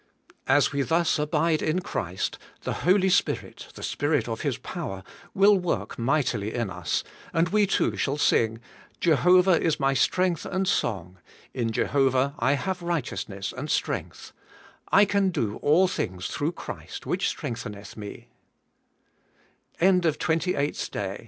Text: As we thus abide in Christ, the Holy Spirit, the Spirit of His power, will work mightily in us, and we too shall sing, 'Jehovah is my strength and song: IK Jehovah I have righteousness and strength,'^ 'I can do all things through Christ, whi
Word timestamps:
As 0.47 0.71
we 0.71 0.81
thus 0.81 1.19
abide 1.19 1.61
in 1.61 1.77
Christ, 1.79 2.39
the 2.61 2.73
Holy 2.89 3.07
Spirit, 3.07 3.67
the 3.75 3.83
Spirit 3.83 4.27
of 4.27 4.41
His 4.41 4.57
power, 4.57 5.03
will 5.35 5.55
work 5.59 5.99
mightily 5.99 6.55
in 6.55 6.71
us, 6.71 7.03
and 7.33 7.49
we 7.49 7.67
too 7.67 7.95
shall 7.97 8.17
sing, 8.17 8.59
'Jehovah 8.99 9.61
is 9.61 9.79
my 9.79 9.93
strength 9.93 10.43
and 10.43 10.67
song: 10.67 11.19
IK 11.53 11.69
Jehovah 11.69 12.33
I 12.39 12.53
have 12.53 12.81
righteousness 12.81 13.53
and 13.55 13.69
strength,'^ 13.69 14.31
'I 14.91 15.05
can 15.05 15.29
do 15.29 15.57
all 15.57 15.87
things 15.87 16.25
through 16.25 16.53
Christ, 16.53 17.03
whi 17.05 17.19